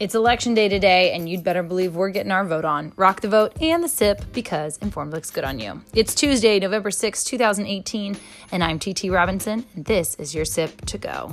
It's 0.00 0.14
election 0.14 0.54
day 0.54 0.68
today, 0.68 1.10
and 1.10 1.28
you'd 1.28 1.42
better 1.42 1.64
believe 1.64 1.96
we're 1.96 2.10
getting 2.10 2.30
our 2.30 2.44
vote 2.44 2.64
on. 2.64 2.92
Rock 2.94 3.20
the 3.20 3.28
vote 3.28 3.60
and 3.60 3.82
the 3.82 3.88
sip 3.88 4.24
because 4.32 4.78
informed 4.78 5.12
looks 5.12 5.28
good 5.32 5.42
on 5.42 5.58
you. 5.58 5.82
It's 5.92 6.14
Tuesday, 6.14 6.60
November 6.60 6.92
6, 6.92 7.24
2018, 7.24 8.16
and 8.52 8.62
I'm 8.62 8.78
TT 8.78 9.10
Robinson, 9.10 9.66
and 9.74 9.84
this 9.86 10.14
is 10.14 10.36
your 10.36 10.44
sip 10.44 10.82
to 10.82 10.98
go. 10.98 11.32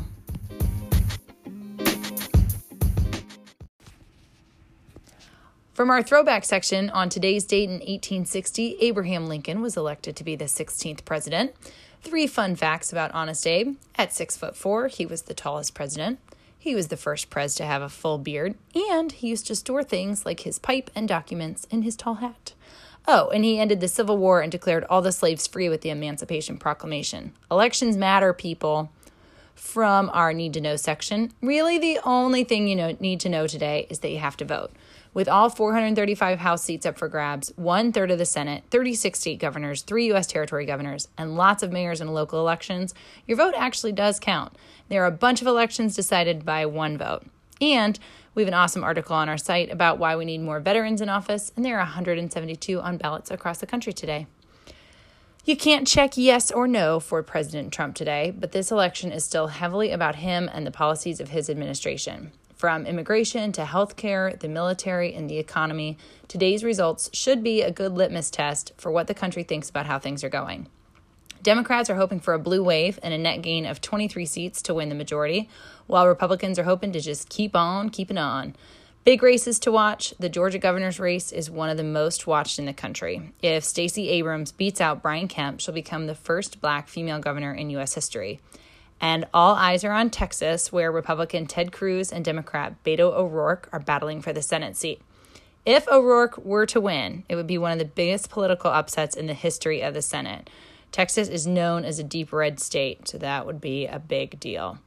From 5.75 5.91
our 5.91 6.01
throwback 6.01 6.43
section, 6.43 6.89
on 6.89 7.09
today's 7.09 7.45
date 7.45 7.69
in 7.69 7.73
1860, 7.73 8.77
Abraham 8.81 9.27
Lincoln 9.27 9.61
was 9.61 9.77
elected 9.77 10.15
to 10.15 10.23
be 10.23 10.35
the 10.35 10.45
16th 10.45 11.05
president. 11.05 11.53
Three 12.01 12.25
fun 12.25 12.55
facts 12.55 12.91
about 12.91 13.11
Honest 13.11 13.45
Abe. 13.45 13.75
At 13.95 14.11
six 14.11 14.35
foot 14.35 14.55
four, 14.55 14.87
he 14.87 15.05
was 15.05 15.23
the 15.23 15.35
tallest 15.35 15.75
president. 15.75 16.17
He 16.65 16.73
was 16.73 16.87
the 16.87 16.97
first 16.97 17.29
prez 17.29 17.53
to 17.57 17.63
have 17.63 17.83
a 17.83 17.89
full 17.89 18.17
beard, 18.17 18.55
and 18.73 19.11
he 19.11 19.27
used 19.27 19.45
to 19.45 19.55
store 19.55 19.83
things 19.83 20.25
like 20.25 20.39
his 20.39 20.57
pipe 20.57 20.89
and 20.95 21.07
documents 21.07 21.67
in 21.69 21.83
his 21.83 21.95
tall 21.95 22.15
hat. 22.15 22.53
Oh, 23.07 23.29
and 23.29 23.45
he 23.45 23.59
ended 23.59 23.81
the 23.81 23.87
Civil 23.87 24.17
War 24.17 24.41
and 24.41 24.51
declared 24.51 24.83
all 24.85 25.03
the 25.03 25.11
slaves 25.11 25.45
free 25.45 25.69
with 25.69 25.81
the 25.81 25.91
Emancipation 25.91 26.57
Proclamation. 26.57 27.33
Elections 27.51 27.97
matter, 27.97 28.33
people. 28.33 28.89
From 29.53 30.09
our 30.11 30.33
need 30.33 30.53
to 30.53 30.59
know 30.59 30.75
section, 30.75 31.31
really 31.39 31.77
the 31.77 31.99
only 32.03 32.43
thing 32.43 32.67
you 32.67 32.75
know, 32.75 32.97
need 32.99 33.19
to 33.19 33.29
know 33.29 33.45
today 33.45 33.85
is 33.91 33.99
that 33.99 34.09
you 34.09 34.17
have 34.17 34.37
to 34.37 34.45
vote. 34.45 34.71
With 35.15 35.29
all 35.29 35.49
435 35.49 36.39
House 36.39 36.61
seats 36.61 36.85
up 36.85 36.97
for 36.97 37.07
grabs, 37.07 37.53
one 37.55 37.93
third 37.93 38.11
of 38.11 38.17
the 38.17 38.25
Senate, 38.25 38.65
36 38.69 39.17
state 39.17 39.39
governors, 39.39 39.81
three 39.81 40.07
U.S. 40.07 40.27
territory 40.27 40.65
governors, 40.65 41.07
and 41.17 41.37
lots 41.37 41.63
of 41.63 41.71
mayors 41.71 42.01
in 42.01 42.13
local 42.13 42.41
elections, 42.41 42.93
your 43.25 43.37
vote 43.37 43.53
actually 43.55 43.93
does 43.93 44.19
count. 44.19 44.57
There 44.89 45.01
are 45.03 45.07
a 45.07 45.11
bunch 45.11 45.39
of 45.39 45.47
elections 45.47 45.95
decided 45.95 46.43
by 46.43 46.65
one 46.65 46.97
vote. 46.97 47.23
And 47.61 47.97
we 48.33 48.43
have 48.43 48.49
an 48.49 48.55
awesome 48.55 48.83
article 48.83 49.15
on 49.15 49.29
our 49.29 49.37
site 49.37 49.71
about 49.71 49.99
why 49.99 50.17
we 50.17 50.25
need 50.25 50.41
more 50.41 50.59
veterans 50.59 50.99
in 50.99 51.07
office, 51.07 51.49
and 51.55 51.63
there 51.63 51.77
are 51.77 51.85
172 51.85 52.81
on 52.81 52.97
ballots 52.97 53.31
across 53.31 53.59
the 53.59 53.65
country 53.65 53.93
today. 53.93 54.27
You 55.45 55.55
can't 55.55 55.87
check 55.87 56.17
yes 56.17 56.51
or 56.51 56.67
no 56.67 56.99
for 56.99 57.23
President 57.23 57.71
Trump 57.71 57.95
today, 57.95 58.33
but 58.37 58.51
this 58.51 58.69
election 58.69 59.13
is 59.13 59.23
still 59.23 59.47
heavily 59.47 59.91
about 59.91 60.17
him 60.17 60.49
and 60.53 60.67
the 60.67 60.71
policies 60.71 61.21
of 61.21 61.29
his 61.29 61.49
administration. 61.49 62.33
From 62.55 62.85
immigration 62.85 63.51
to 63.53 63.63
healthcare, 63.63 64.39
the 64.39 64.47
military, 64.47 65.13
and 65.13 65.29
the 65.29 65.39
economy, 65.39 65.97
today's 66.29 66.63
results 66.63 67.09
should 67.11 67.43
be 67.43 67.61
a 67.61 67.69
good 67.69 67.91
litmus 67.91 68.29
test 68.29 68.71
for 68.77 68.91
what 68.91 69.07
the 69.07 69.13
country 69.13 69.43
thinks 69.43 69.69
about 69.69 69.87
how 69.87 69.99
things 69.99 70.23
are 70.23 70.29
going. 70.29 70.67
Democrats 71.43 71.89
are 71.89 71.95
hoping 71.95 72.21
for 72.21 72.33
a 72.33 72.39
blue 72.39 72.63
wave 72.63 72.97
and 73.03 73.13
a 73.13 73.17
net 73.17 73.41
gain 73.41 73.65
of 73.65 73.81
23 73.81 74.25
seats 74.25 74.61
to 74.61 74.73
win 74.73 74.87
the 74.87 74.95
majority, 74.95 75.49
while 75.85 76.07
Republicans 76.07 76.57
are 76.57 76.63
hoping 76.63 76.93
to 76.93 77.01
just 77.01 77.29
keep 77.29 77.57
on 77.57 77.89
keeping 77.89 78.17
on. 78.17 78.55
Big 79.03 79.21
races 79.21 79.59
to 79.59 79.71
watch. 79.71 80.13
The 80.17 80.29
Georgia 80.29 80.57
governor's 80.57 80.99
race 80.99 81.31
is 81.31 81.51
one 81.51 81.69
of 81.69 81.77
the 81.77 81.83
most 81.83 82.25
watched 82.25 82.57
in 82.57 82.65
the 82.65 82.73
country. 82.73 83.33
If 83.41 83.65
Stacey 83.65 84.09
Abrams 84.09 84.51
beats 84.53 84.79
out 84.81 85.03
Brian 85.03 85.27
Kemp, 85.27 85.59
she'll 85.59 85.75
become 85.75 86.07
the 86.07 86.15
first 86.15 86.61
black 86.61 86.87
female 86.87 87.19
governor 87.19 87.53
in 87.53 87.69
U.S. 87.71 87.93
history. 87.93 88.39
And 89.01 89.25
all 89.33 89.55
eyes 89.55 89.83
are 89.83 89.91
on 89.91 90.09
Texas, 90.09 90.71
where 90.71 90.91
Republican 90.91 91.45
Ted 91.45 91.71
Cruz 91.71 92.11
and 92.11 92.23
Democrat 92.23 92.83
Beto 92.83 93.13
O'Rourke 93.13 93.69
are 93.71 93.79
battling 93.79 94.21
for 94.21 94.33
the 94.33 94.41
Senate 94.41 94.75
seat. 94.75 95.01
If 95.65 95.87
O'Rourke 95.87 96.37
were 96.45 96.65
to 96.67 96.79
win, 96.79 97.23
it 97.27 97.35
would 97.35 97.47
be 97.47 97.57
one 97.57 97.71
of 97.71 97.79
the 97.79 97.85
biggest 97.85 98.29
political 98.29 98.71
upsets 98.71 99.15
in 99.15 99.25
the 99.25 99.33
history 99.33 99.81
of 99.81 99.93
the 99.93 100.01
Senate. 100.01 100.49
Texas 100.91 101.27
is 101.27 101.45
known 101.47 101.83
as 101.83 101.99
a 101.99 102.03
deep 102.03 102.31
red 102.31 102.59
state, 102.59 103.07
so 103.07 103.17
that 103.17 103.45
would 103.45 103.59
be 103.59 103.85
a 103.85 103.99
big 103.99 104.39
deal. 104.39 104.77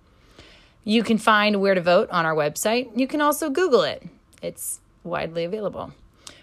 You 0.84 1.02
can 1.02 1.18
find 1.18 1.60
where 1.60 1.74
to 1.74 1.80
vote 1.80 2.08
on 2.10 2.24
our 2.24 2.34
website. 2.34 2.96
You 2.96 3.06
can 3.06 3.20
also 3.20 3.50
Google 3.50 3.82
it, 3.82 4.04
it's 4.40 4.80
widely 5.04 5.44
available. 5.44 5.92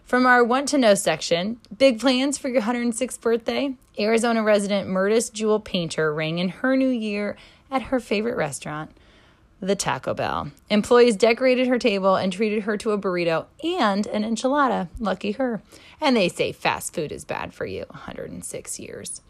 From 0.06 0.28
our 0.28 0.44
Want 0.44 0.68
to 0.68 0.78
Know 0.78 0.94
section, 0.94 1.60
big 1.76 2.00
plans 2.00 2.38
for 2.38 2.48
your 2.48 2.62
106th 2.62 3.20
birthday. 3.22 3.74
Arizona 3.98 4.44
resident 4.44 4.88
Murtis 4.88 5.34
Jewel 5.34 5.60
Painter 5.60 6.14
rang 6.14 6.38
in 6.38 6.50
her 6.50 6.78
new 6.78 6.90
year 6.90 7.36
at 7.72 7.82
her 7.82 8.00
favorite 8.00 8.38
restaurant, 8.38 8.92
the 9.60 9.76
Taco 9.76 10.14
Bell. 10.14 10.52
Employees 10.70 11.16
decorated 11.16 11.68
her 11.68 11.80
table 11.80 12.18
and 12.18 12.32
treated 12.32 12.66
her 12.66 12.78
to 12.78 12.92
a 12.92 13.00
burrito 13.00 13.48
and 13.64 14.06
an 14.06 14.22
enchilada. 14.22 14.90
Lucky 15.00 15.32
her. 15.32 15.64
And 16.00 16.16
they 16.16 16.30
say 16.30 16.52
fast 16.52 16.94
food 16.94 17.12
is 17.12 17.26
bad 17.26 17.52
for 17.52 17.66
you. 17.66 17.86
106 17.90 18.80
years. 18.80 19.22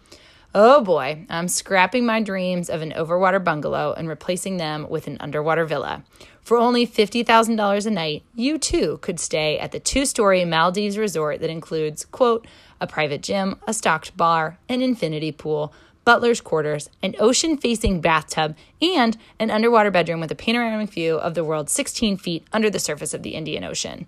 Oh 0.57 0.81
boy, 0.81 1.25
I'm 1.29 1.49
scrapping 1.49 2.05
my 2.05 2.21
dreams 2.21 2.69
of 2.69 2.81
an 2.81 2.93
overwater 2.93 3.43
bungalow 3.43 3.91
and 3.91 4.07
replacing 4.07 4.55
them 4.55 4.87
with 4.89 5.05
an 5.05 5.17
underwater 5.19 5.65
villa. 5.65 6.05
For 6.39 6.55
only 6.55 6.87
$50,000 6.87 7.85
a 7.85 7.91
night, 7.91 8.23
you 8.33 8.57
too 8.57 8.99
could 9.01 9.19
stay 9.19 9.59
at 9.59 9.73
the 9.73 9.81
two 9.81 10.05
story 10.05 10.45
Maldives 10.45 10.97
resort 10.97 11.41
that 11.41 11.49
includes, 11.49 12.05
quote, 12.05 12.47
a 12.79 12.87
private 12.87 13.21
gym, 13.21 13.59
a 13.67 13.73
stocked 13.73 14.15
bar, 14.15 14.57
an 14.69 14.81
infinity 14.81 15.33
pool, 15.33 15.73
butler's 16.05 16.39
quarters, 16.39 16.89
an 17.03 17.15
ocean 17.19 17.57
facing 17.57 17.99
bathtub, 17.99 18.55
and 18.81 19.17
an 19.37 19.51
underwater 19.51 19.91
bedroom 19.91 20.21
with 20.21 20.31
a 20.31 20.35
panoramic 20.35 20.89
view 20.89 21.17
of 21.17 21.33
the 21.33 21.43
world 21.43 21.69
16 21.69 22.15
feet 22.15 22.47
under 22.53 22.69
the 22.69 22.79
surface 22.79 23.13
of 23.13 23.23
the 23.23 23.35
Indian 23.35 23.65
Ocean. 23.65 24.07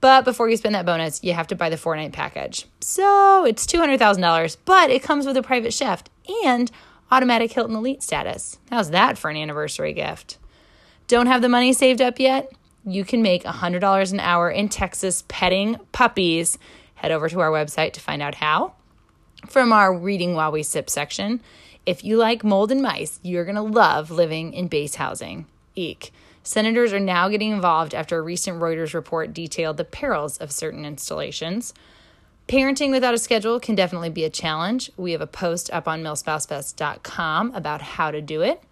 But 0.00 0.24
before 0.24 0.48
you 0.48 0.56
spend 0.56 0.74
that 0.74 0.86
bonus, 0.86 1.22
you 1.24 1.32
have 1.32 1.46
to 1.48 1.54
buy 1.54 1.70
the 1.70 1.76
four 1.76 1.96
night 1.96 2.12
package. 2.12 2.66
So 2.80 3.44
it's 3.44 3.66
$200,000, 3.66 4.56
but 4.64 4.90
it 4.90 5.02
comes 5.02 5.26
with 5.26 5.36
a 5.36 5.42
private 5.42 5.72
chef 5.72 6.04
and 6.44 6.70
automatic 7.10 7.52
Hilton 7.52 7.76
Elite 7.76 8.02
status. 8.02 8.58
How's 8.70 8.90
that 8.90 9.16
for 9.16 9.30
an 9.30 9.36
anniversary 9.36 9.92
gift? 9.92 10.38
Don't 11.08 11.26
have 11.26 11.42
the 11.42 11.48
money 11.48 11.72
saved 11.72 12.02
up 12.02 12.18
yet? 12.18 12.52
You 12.84 13.04
can 13.04 13.22
make 13.22 13.44
$100 13.44 14.12
an 14.12 14.20
hour 14.20 14.50
in 14.50 14.68
Texas 14.68 15.24
petting 15.28 15.76
puppies. 15.92 16.58
Head 16.94 17.10
over 17.10 17.28
to 17.28 17.40
our 17.40 17.50
website 17.50 17.92
to 17.94 18.00
find 18.00 18.22
out 18.22 18.36
how 18.36 18.74
from 19.48 19.72
our 19.72 19.96
Reading 19.96 20.34
While 20.34 20.52
We 20.52 20.62
Sip 20.62 20.90
section. 20.90 21.40
If 21.84 22.04
you 22.04 22.16
like 22.16 22.42
mold 22.42 22.72
and 22.72 22.82
mice, 22.82 23.20
you're 23.22 23.44
going 23.44 23.56
to 23.56 23.62
love 23.62 24.10
living 24.10 24.52
in 24.52 24.68
base 24.68 24.96
housing. 24.96 25.46
Eek. 25.74 26.12
Senators 26.46 26.92
are 26.92 27.00
now 27.00 27.28
getting 27.28 27.50
involved 27.50 27.92
after 27.92 28.18
a 28.18 28.22
recent 28.22 28.60
Reuters 28.60 28.94
report 28.94 29.34
detailed 29.34 29.78
the 29.78 29.84
perils 29.84 30.38
of 30.38 30.52
certain 30.52 30.84
installations. 30.84 31.74
Parenting 32.46 32.92
without 32.92 33.14
a 33.14 33.18
schedule 33.18 33.58
can 33.58 33.74
definitely 33.74 34.10
be 34.10 34.22
a 34.22 34.30
challenge. 34.30 34.92
We 34.96 35.10
have 35.10 35.20
a 35.20 35.26
post 35.26 35.72
up 35.72 35.88
on 35.88 36.04
milspousefest.com 36.04 37.52
about 37.52 37.82
how 37.82 38.12
to 38.12 38.22
do 38.22 38.42
it. 38.42 38.62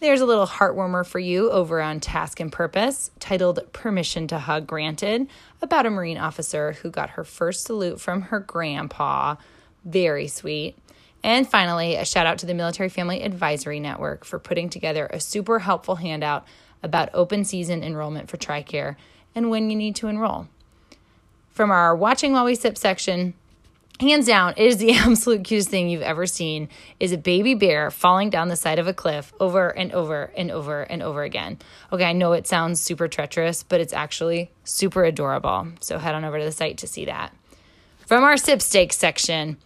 There's 0.00 0.22
a 0.22 0.24
little 0.24 0.46
heartwarmer 0.46 1.04
for 1.04 1.18
you 1.18 1.50
over 1.50 1.82
on 1.82 2.00
Task 2.00 2.40
and 2.40 2.50
Purpose 2.50 3.10
titled 3.20 3.70
Permission 3.74 4.26
to 4.28 4.38
Hug 4.38 4.66
Granted 4.66 5.28
about 5.60 5.84
a 5.84 5.90
Marine 5.90 6.16
officer 6.16 6.72
who 6.72 6.88
got 6.88 7.10
her 7.10 7.24
first 7.24 7.64
salute 7.64 8.00
from 8.00 8.22
her 8.22 8.40
grandpa 8.40 9.36
very 9.84 10.26
sweet. 10.26 10.78
And 11.22 11.46
finally, 11.46 11.96
a 11.96 12.06
shout 12.06 12.26
out 12.26 12.38
to 12.38 12.46
the 12.46 12.54
Military 12.54 12.88
Family 12.88 13.22
Advisory 13.22 13.78
Network 13.78 14.24
for 14.24 14.38
putting 14.38 14.70
together 14.70 15.06
a 15.12 15.20
super 15.20 15.58
helpful 15.58 15.96
handout 15.96 16.46
about 16.82 17.10
open 17.14 17.44
season 17.44 17.82
enrollment 17.82 18.28
for 18.28 18.36
TRICARE 18.36 18.96
and 19.34 19.50
when 19.50 19.70
you 19.70 19.76
need 19.76 19.96
to 19.96 20.08
enroll. 20.08 20.48
From 21.50 21.70
our 21.70 21.94
Watching 21.94 22.32
While 22.32 22.44
We 22.44 22.54
Sip 22.54 22.78
section, 22.78 23.34
hands 24.00 24.26
down, 24.26 24.54
it 24.56 24.66
is 24.66 24.78
the 24.78 24.92
absolute 24.94 25.44
cutest 25.44 25.68
thing 25.68 25.88
you've 25.88 26.02
ever 26.02 26.26
seen 26.26 26.68
is 26.98 27.12
a 27.12 27.18
baby 27.18 27.54
bear 27.54 27.90
falling 27.90 28.30
down 28.30 28.48
the 28.48 28.56
side 28.56 28.78
of 28.78 28.86
a 28.86 28.94
cliff 28.94 29.32
over 29.40 29.68
and 29.68 29.92
over 29.92 30.32
and 30.36 30.50
over 30.50 30.82
and 30.82 31.02
over 31.02 31.22
again. 31.22 31.58
Okay, 31.92 32.04
I 32.04 32.12
know 32.12 32.32
it 32.32 32.46
sounds 32.46 32.80
super 32.80 33.08
treacherous, 33.08 33.62
but 33.62 33.80
it's 33.80 33.92
actually 33.92 34.50
super 34.64 35.04
adorable. 35.04 35.68
So 35.80 35.98
head 35.98 36.14
on 36.14 36.24
over 36.24 36.38
to 36.38 36.44
the 36.44 36.52
site 36.52 36.78
to 36.78 36.86
see 36.86 37.04
that. 37.04 37.34
From 38.06 38.24
our 38.24 38.36
Sip 38.36 38.62
Stakes 38.62 38.96
section, 38.96 39.56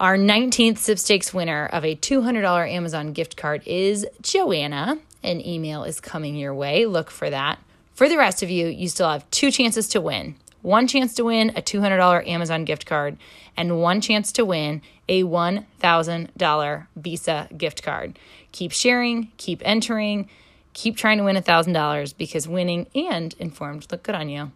our 0.00 0.16
19th 0.16 0.78
Sipstakes 0.78 1.34
winner 1.34 1.66
of 1.66 1.84
a 1.84 1.94
$200 1.94 2.70
Amazon 2.70 3.12
gift 3.12 3.36
card 3.36 3.62
is 3.66 4.06
Joanna. 4.22 4.98
An 5.22 5.44
email 5.44 5.84
is 5.84 6.00
coming 6.00 6.36
your 6.36 6.54
way. 6.54 6.86
Look 6.86 7.10
for 7.10 7.30
that. 7.30 7.58
For 7.94 8.08
the 8.08 8.16
rest 8.16 8.42
of 8.42 8.50
you, 8.50 8.66
you 8.66 8.88
still 8.88 9.10
have 9.10 9.30
two 9.30 9.50
chances 9.50 9.88
to 9.88 10.00
win. 10.00 10.36
One 10.62 10.86
chance 10.86 11.14
to 11.14 11.24
win 11.24 11.50
a 11.50 11.62
$200 11.62 12.26
Amazon 12.26 12.64
gift 12.64 12.84
card, 12.84 13.16
and 13.56 13.80
one 13.80 14.00
chance 14.00 14.32
to 14.32 14.44
win 14.44 14.82
a 15.08 15.22
$1,000 15.22 16.86
Visa 16.96 17.48
gift 17.56 17.82
card. 17.82 18.18
Keep 18.52 18.72
sharing, 18.72 19.32
keep 19.36 19.62
entering, 19.64 20.28
keep 20.74 20.96
trying 20.96 21.18
to 21.18 21.24
win 21.24 21.36
$1,000 21.36 22.14
because 22.16 22.46
winning 22.46 22.86
and 22.94 23.34
informed 23.38 23.86
look 23.90 24.02
good 24.02 24.14
on 24.14 24.28
you. 24.28 24.52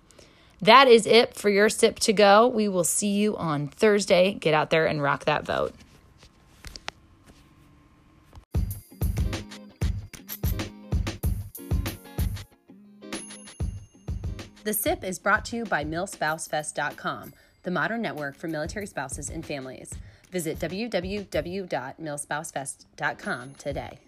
That 0.60 0.88
is 0.88 1.06
it 1.06 1.34
for 1.34 1.50
your 1.50 1.68
sip 1.68 1.98
to 2.00 2.12
go. 2.12 2.46
We 2.46 2.68
will 2.68 2.84
see 2.84 3.10
you 3.10 3.36
on 3.36 3.68
Thursday. 3.68 4.34
Get 4.34 4.54
out 4.54 4.70
there 4.70 4.86
and 4.86 5.02
rock 5.02 5.24
that 5.26 5.44
vote. 5.44 5.74
The 14.64 14.72
SIP 14.72 15.04
is 15.04 15.18
brought 15.18 15.44
to 15.46 15.56
you 15.56 15.64
by 15.66 15.84
MilSpouseFest.com, 15.84 17.34
the 17.64 17.70
modern 17.70 18.00
network 18.00 18.34
for 18.34 18.48
military 18.48 18.86
spouses 18.86 19.28
and 19.28 19.44
families. 19.44 19.92
Visit 20.30 20.58
www.milspousefest.com 20.58 23.54
today. 23.58 23.98